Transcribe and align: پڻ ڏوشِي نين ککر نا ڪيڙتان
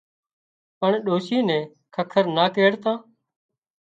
پڻ 0.79 0.91
ڏوشِي 1.05 1.39
نين 1.47 1.63
ککر 1.95 2.25
نا 2.35 2.45
ڪيڙتان 2.55 2.97